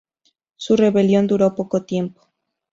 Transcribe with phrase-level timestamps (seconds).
[0.55, 2.21] Su rebelión duró poco tiempo.